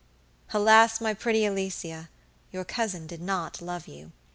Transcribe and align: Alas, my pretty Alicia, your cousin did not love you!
Alas, 0.51 0.99
my 0.99 1.13
pretty 1.13 1.45
Alicia, 1.45 2.09
your 2.51 2.65
cousin 2.65 3.05
did 3.05 3.21
not 3.21 3.61
love 3.61 3.87
you! 3.87 4.11